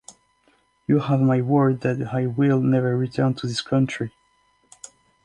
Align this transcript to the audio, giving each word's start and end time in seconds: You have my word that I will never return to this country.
You 0.87 0.97
have 0.97 1.21
my 1.21 1.41
word 1.41 1.81
that 1.81 2.07
I 2.11 2.25
will 2.25 2.59
never 2.59 2.97
return 2.97 3.35
to 3.35 3.45
this 3.47 3.61
country. 3.61 4.11